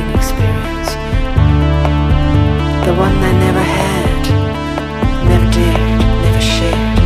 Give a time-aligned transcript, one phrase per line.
[0.00, 0.90] thrilling experience.
[2.86, 4.22] The one I never had,
[5.28, 6.98] never dared, never shared.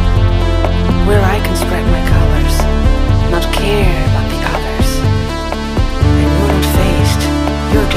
[1.08, 2.56] Where I can spread my colors,
[3.30, 4.90] not care about the others.
[6.04, 7.22] And you're not faced,
[7.72, 7.88] you're.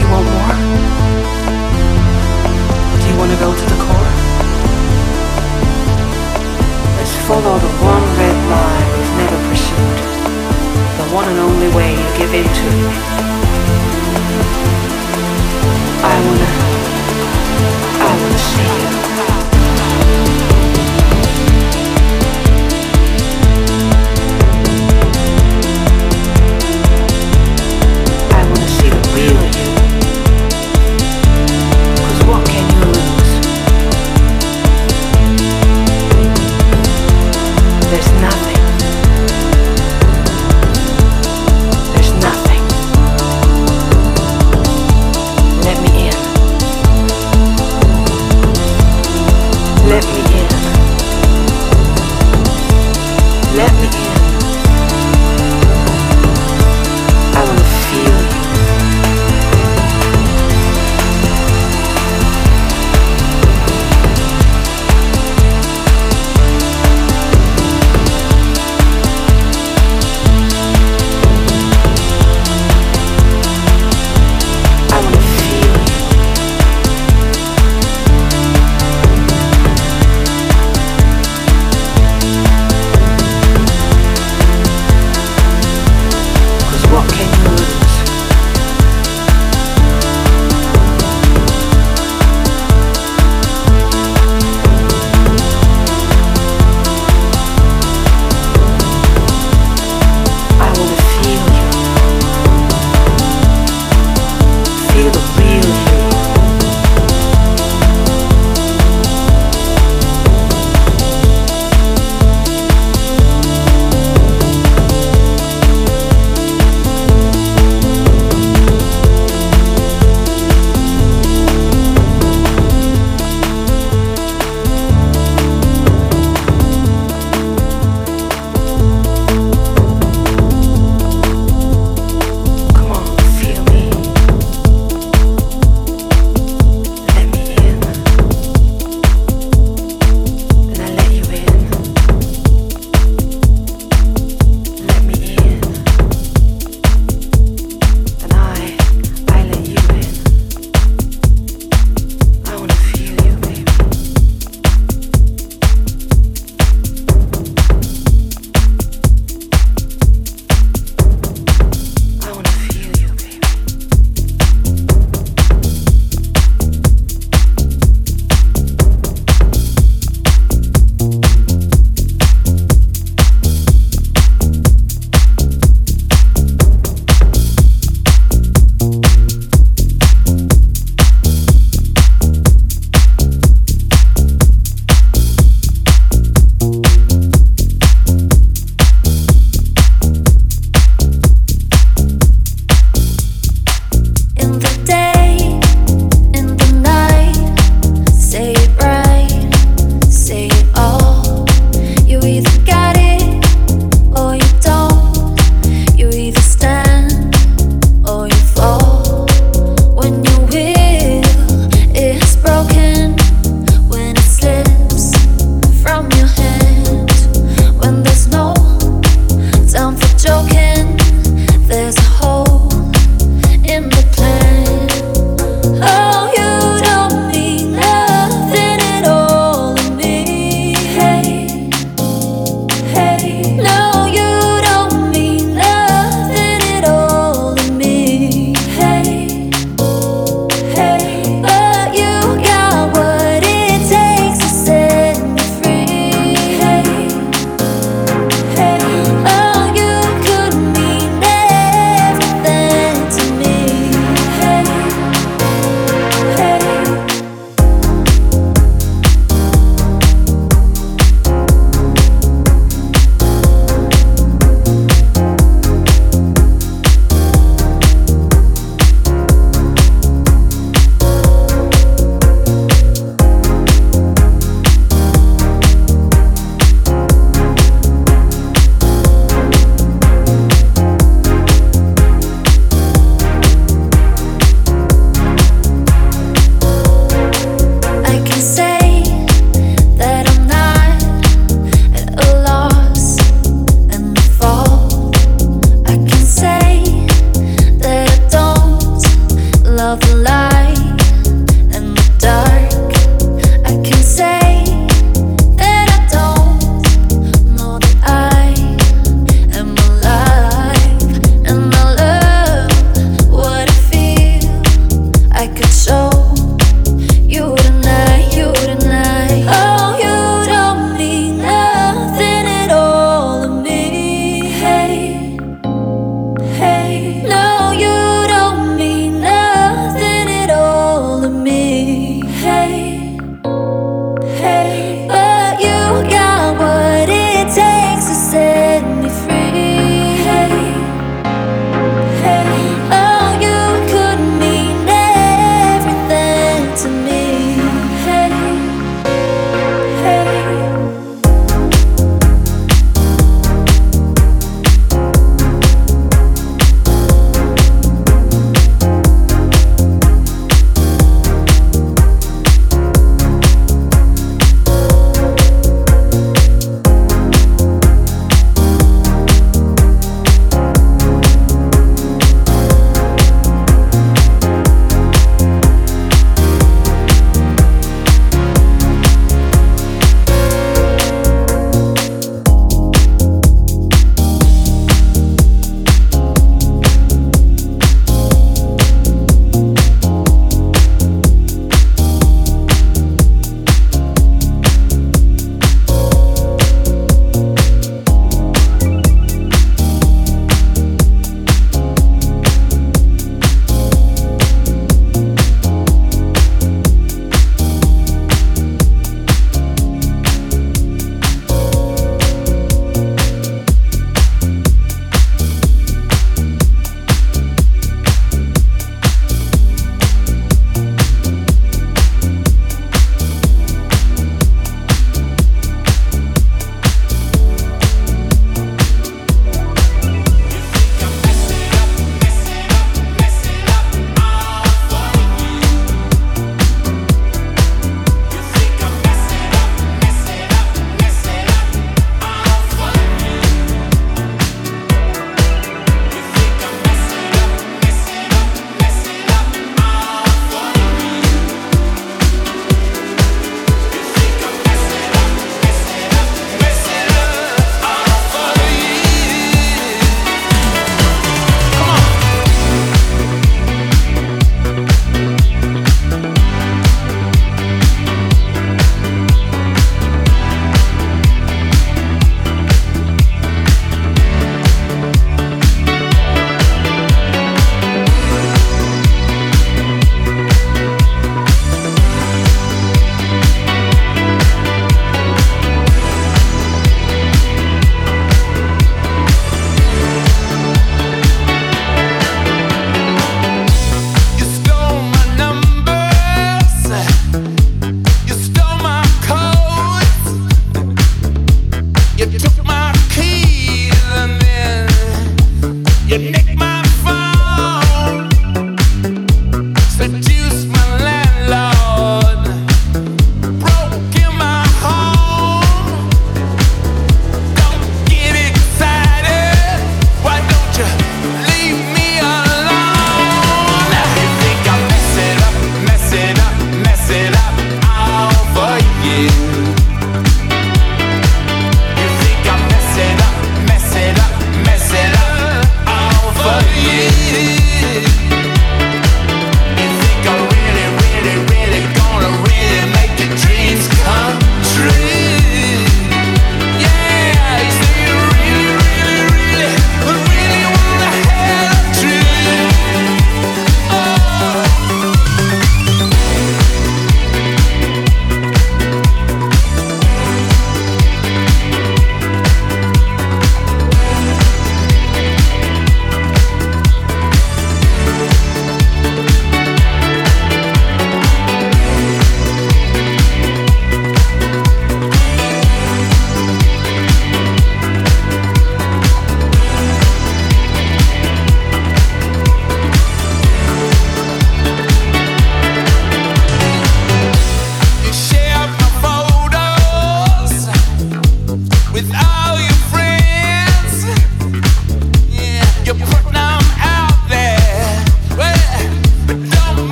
[0.00, 0.56] You want more?
[3.00, 4.14] Do you want to go to the core?
[6.98, 9.23] Let's follow the one red line
[11.14, 12.68] one and only way you give in to.
[16.02, 16.50] I wanna,
[18.02, 19.43] I wanna see you.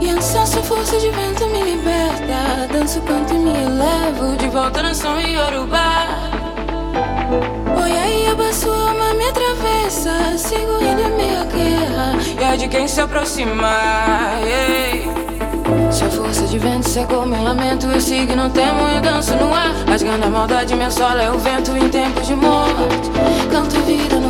[0.00, 2.68] E sua força de vento me liberta.
[2.72, 6.06] Danço, canto e me elevo de volta na som Yorubá.
[7.82, 10.38] Oi, aí, abaço, alma me atravessa.
[10.38, 12.14] Sigo indo em meia guerra.
[12.40, 14.40] E é de quem se aproximar.
[14.44, 15.15] Yeah.
[15.96, 19.34] Se a força de vento secou meu lamento, eu sigo e não temo, eu danço
[19.36, 19.72] no ar.
[19.88, 23.10] Rasgando a maldade, minha sola é o vento em tempos de morte.
[23.50, 24.25] Canto vida no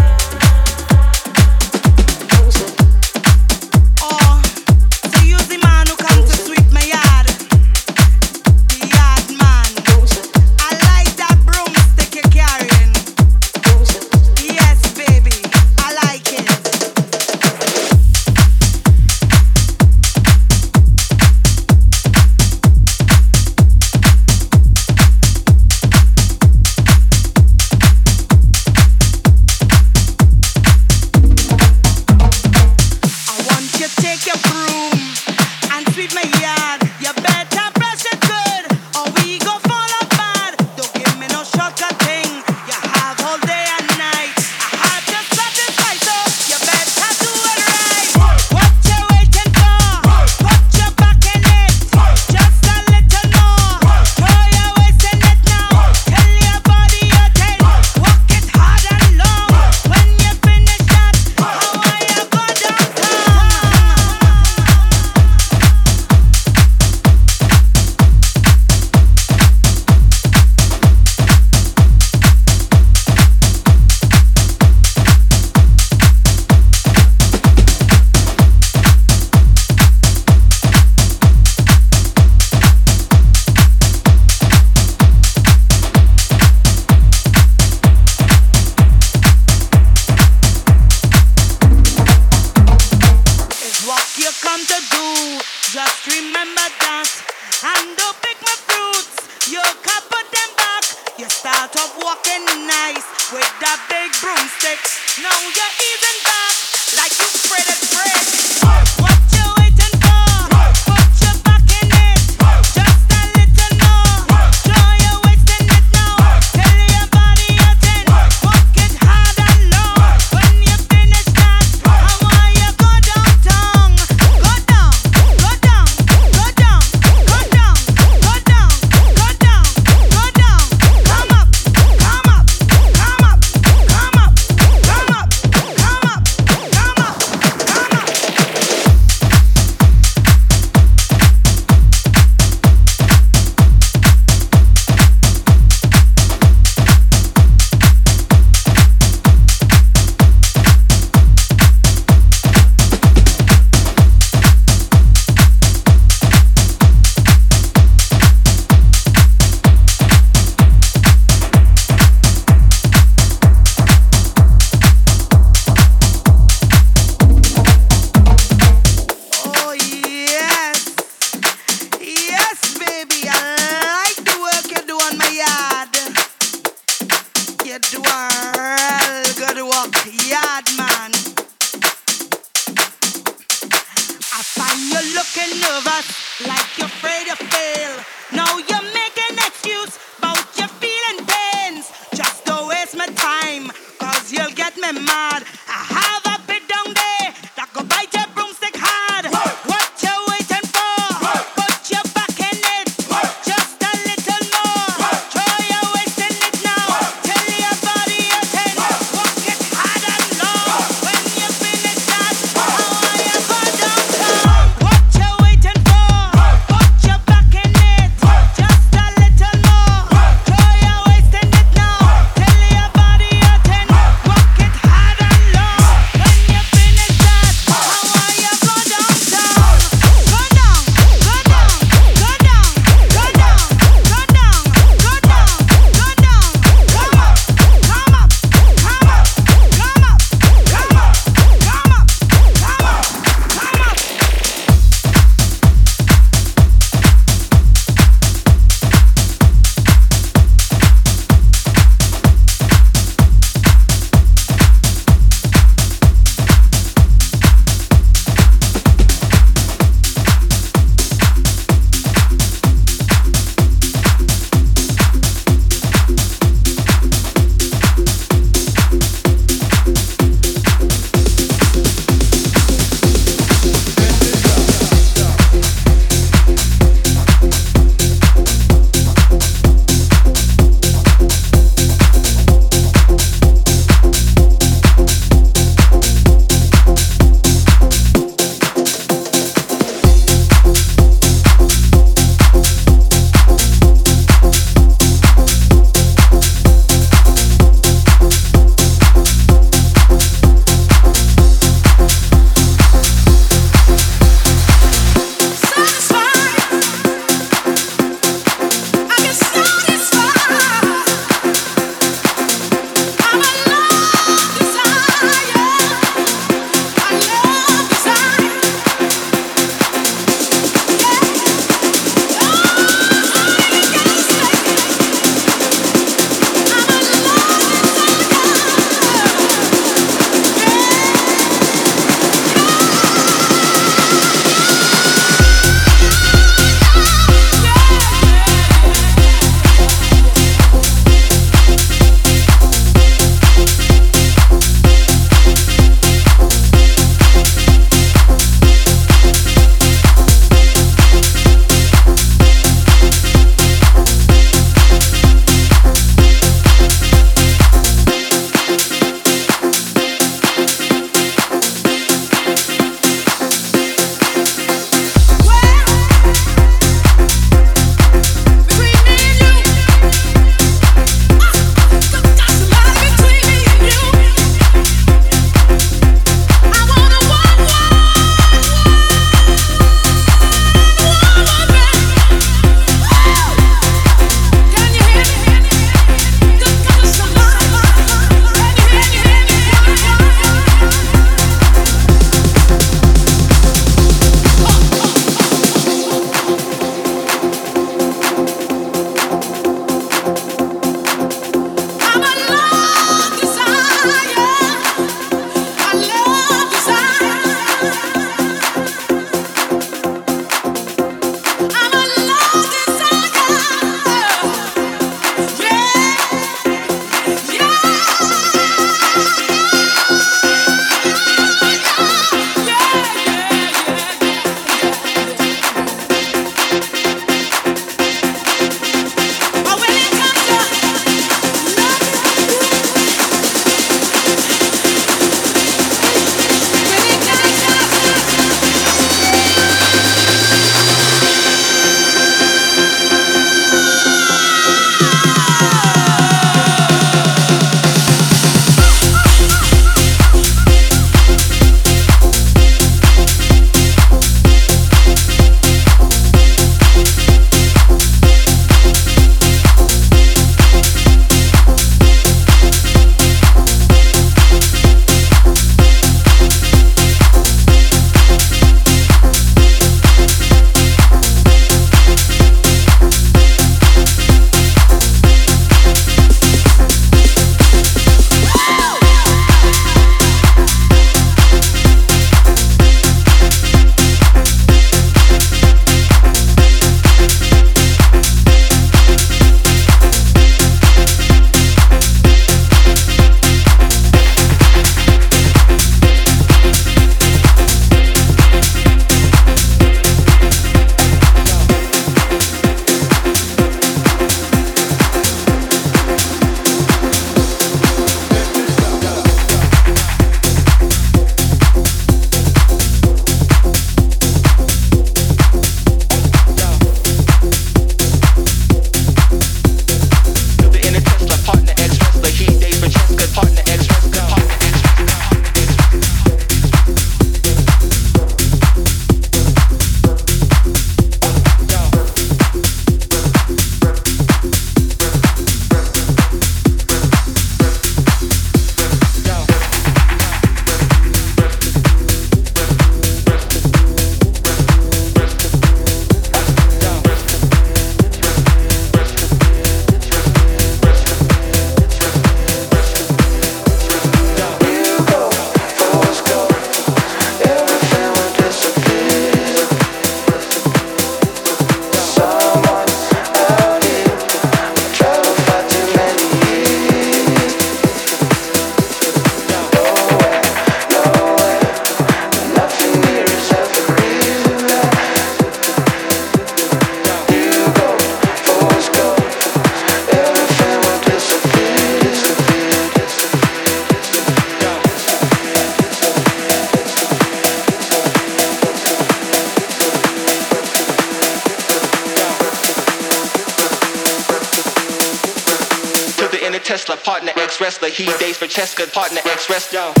[597.71, 597.89] wrestler.
[597.89, 600.00] He dates for Cheska, partner ex wrestler.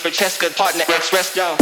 [0.00, 1.57] For Cheska, partner ex-wrestler.